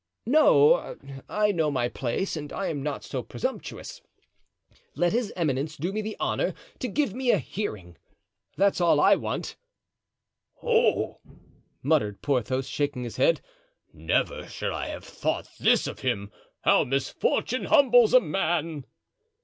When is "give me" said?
6.87-7.29